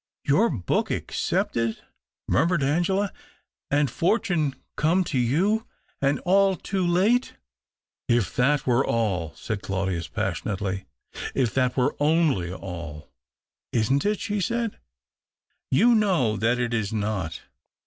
[0.25, 1.77] ''Your book accepted,"
[2.27, 3.13] murmured Angela,"
[3.69, 5.67] and fortune come to you—
[6.01, 7.35] and all too late!""
[8.19, 10.85] If that were all," said Claudius, passion ately."
[11.35, 13.11] If that were only all!""
[13.73, 14.79] Isn't it?" she said."
[15.69, 17.43] You know that it is not.